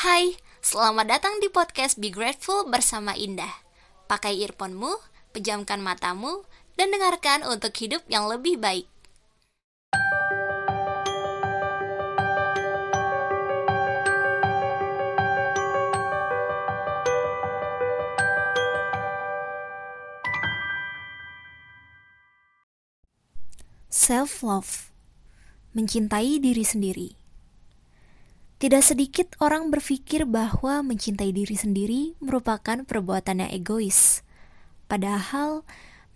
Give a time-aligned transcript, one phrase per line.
[0.00, 0.32] Hai,
[0.64, 3.52] selamat datang di podcast Be Grateful bersama Indah.
[4.08, 4.96] Pakai earphone-mu,
[5.36, 6.48] pejamkan matamu,
[6.80, 8.88] dan dengarkan untuk hidup yang lebih baik.
[23.92, 24.88] Self-love
[25.76, 27.19] mencintai diri sendiri.
[28.60, 34.20] Tidak sedikit orang berpikir bahwa mencintai diri sendiri merupakan perbuatan yang egois.
[34.84, 35.64] Padahal,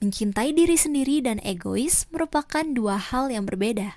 [0.05, 3.97] mencintai diri sendiri dan egois merupakan dua hal yang berbeda.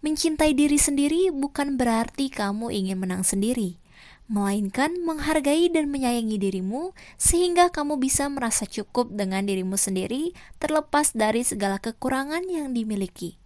[0.00, 3.76] Mencintai diri sendiri bukan berarti kamu ingin menang sendiri,
[4.24, 11.44] melainkan menghargai dan menyayangi dirimu sehingga kamu bisa merasa cukup dengan dirimu sendiri terlepas dari
[11.44, 13.36] segala kekurangan yang dimiliki.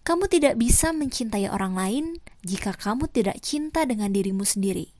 [0.00, 2.04] Kamu tidak bisa mencintai orang lain
[2.42, 4.90] jika kamu tidak cinta dengan dirimu sendiri.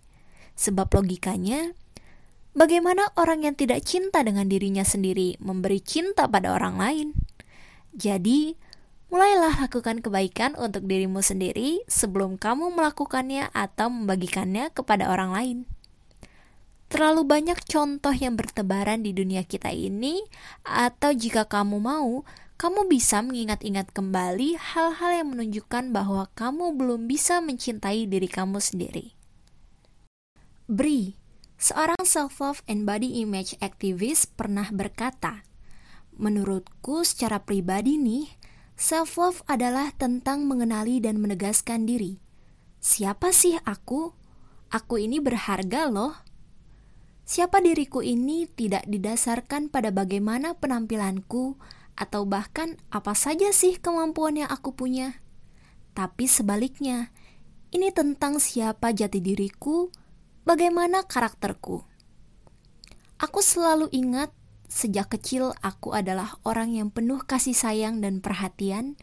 [0.54, 1.72] Sebab logikanya,
[2.52, 7.08] bagaimana orang yang tidak cinta dengan dirinya sendiri memberi cinta pada orang lain?
[7.96, 8.54] Jadi,
[9.10, 15.58] Mulailah lakukan kebaikan untuk dirimu sendiri sebelum kamu melakukannya atau membagikannya kepada orang lain.
[16.86, 20.22] Terlalu banyak contoh yang bertebaran di dunia kita ini,
[20.62, 22.22] atau jika kamu mau,
[22.60, 29.16] kamu bisa mengingat-ingat kembali hal-hal yang menunjukkan bahwa kamu belum bisa mencintai diri kamu sendiri.
[30.68, 31.16] Bri,
[31.56, 35.48] seorang self-love and body image activist pernah berkata,
[36.20, 38.28] Menurutku secara pribadi nih,
[38.80, 42.16] Self-love adalah tentang mengenali dan menegaskan diri.
[42.80, 44.16] Siapa sih aku?
[44.72, 46.16] Aku ini berharga loh.
[47.28, 51.60] Siapa diriku ini tidak didasarkan pada bagaimana penampilanku
[52.00, 55.20] atau bahkan apa saja sih kemampuan yang aku punya.
[55.92, 57.12] Tapi sebaliknya,
[57.68, 59.92] ini tentang siapa jati diriku,
[60.48, 61.84] bagaimana karakterku.
[63.20, 64.32] Aku selalu ingat
[64.70, 68.94] Sejak kecil aku adalah orang yang penuh kasih sayang dan perhatian,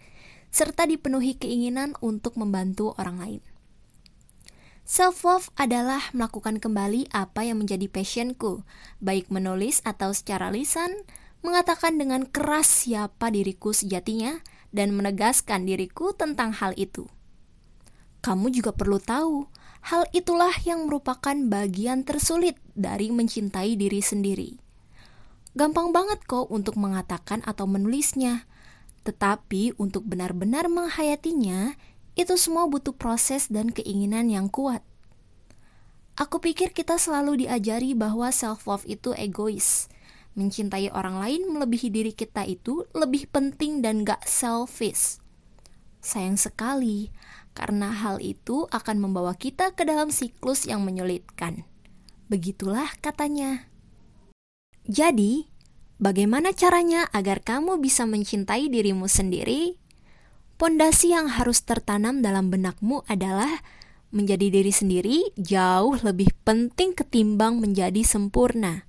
[0.48, 3.42] serta dipenuhi keinginan untuk membantu orang lain.
[4.88, 8.64] Self-love adalah melakukan kembali apa yang menjadi passionku,
[9.04, 11.04] baik menulis atau secara lisan,
[11.46, 17.08] mengatakan dengan keras siapa diriku sejatinya, dan menegaskan diriku tentang hal itu.
[18.22, 19.48] Kamu juga perlu tahu,
[19.88, 24.52] hal itulah yang merupakan bagian tersulit dari mencintai diri sendiri.
[25.58, 28.46] Gampang banget kok untuk mengatakan atau menulisnya.
[29.08, 31.74] Tetapi untuk benar-benar menghayatinya,
[32.20, 34.84] itu semua butuh proses dan keinginan yang kuat.
[36.18, 39.90] Aku pikir kita selalu diajari bahwa self-love itu egois.
[40.38, 45.18] Mencintai orang lain melebihi diri kita itu lebih penting dan gak selfish.
[45.98, 47.10] Sayang sekali,
[47.58, 51.66] karena hal itu akan membawa kita ke dalam siklus yang menyulitkan.
[52.30, 53.66] Begitulah katanya.
[54.86, 55.50] Jadi,
[55.98, 59.82] bagaimana caranya agar kamu bisa mencintai dirimu sendiri?
[60.62, 63.62] Pondasi yang harus tertanam dalam benakmu adalah
[64.10, 68.87] menjadi diri sendiri jauh lebih penting ketimbang menjadi sempurna.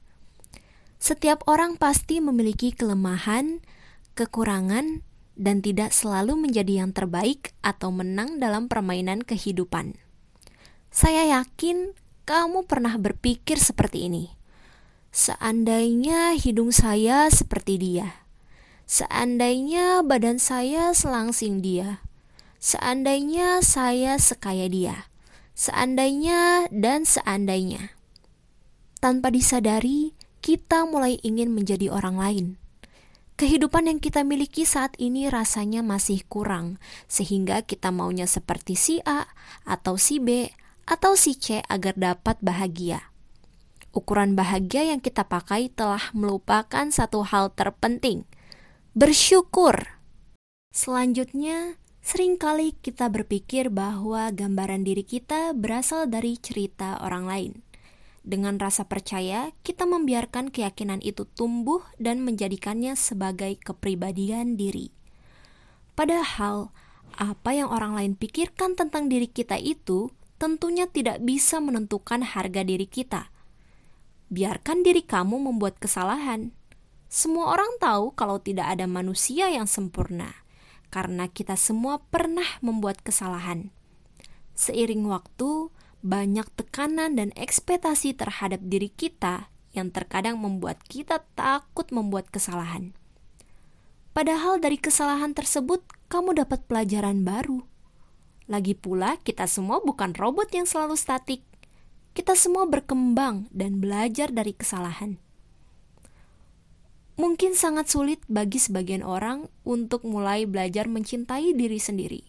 [0.99, 3.63] Setiap orang pasti memiliki kelemahan,
[4.19, 5.07] kekurangan,
[5.39, 9.95] dan tidak selalu menjadi yang terbaik atau menang dalam permainan kehidupan.
[10.91, 11.95] Saya yakin
[12.27, 14.35] kamu pernah berpikir seperti ini.
[15.15, 18.27] Seandainya hidung saya seperti dia,
[18.85, 22.03] seandainya badan saya selangsing dia,
[22.59, 25.09] seandainya saya sekaya dia,
[25.55, 27.95] seandainya dan seandainya.
[28.99, 30.18] Tanpa disadari,
[30.49, 32.47] kita mulai ingin menjadi orang lain.
[33.37, 39.29] Kehidupan yang kita miliki saat ini rasanya masih kurang, sehingga kita maunya seperti si A
[39.69, 40.49] atau si B
[40.89, 43.13] atau si C agar dapat bahagia
[43.93, 48.25] ukuran bahagia yang kita pakai telah melupakan satu hal terpenting:
[48.97, 50.01] bersyukur.
[50.73, 57.53] Selanjutnya, sering kali kita berpikir bahwa gambaran diri kita berasal dari cerita orang lain.
[58.29, 64.93] Dengan rasa percaya, kita membiarkan keyakinan itu tumbuh dan menjadikannya sebagai kepribadian diri.
[65.97, 66.69] Padahal,
[67.17, 72.85] apa yang orang lain pikirkan tentang diri kita itu tentunya tidak bisa menentukan harga diri
[72.85, 73.33] kita
[74.29, 76.53] biarkan diri kamu membuat kesalahan.
[77.09, 80.45] Semua orang tahu kalau tidak ada manusia yang sempurna,
[80.93, 83.73] karena kita semua pernah membuat kesalahan.
[84.53, 85.73] Seiring waktu,
[86.05, 92.95] banyak tekanan dan ekspektasi terhadap diri kita yang terkadang membuat kita takut membuat kesalahan.
[94.15, 97.63] Padahal dari kesalahan tersebut, kamu dapat pelajaran baru.
[98.51, 101.45] Lagi pula, kita semua bukan robot yang selalu statik.
[102.17, 105.23] Kita semua berkembang dan belajar dari kesalahan.
[107.19, 112.23] Mungkin sangat sulit bagi sebagian orang untuk mulai belajar mencintai diri sendiri.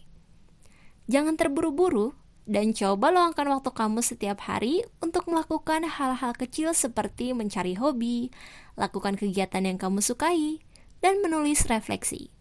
[1.10, 2.14] Jangan terburu-buru
[2.50, 8.34] dan coba luangkan waktu kamu setiap hari untuk melakukan hal-hal kecil seperti mencari hobi,
[8.74, 10.58] lakukan kegiatan yang kamu sukai,
[10.98, 12.34] dan menulis refleksi.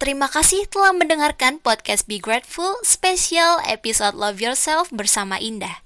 [0.00, 5.85] Terima kasih telah mendengarkan podcast Be Grateful spesial episode Love Yourself bersama Indah.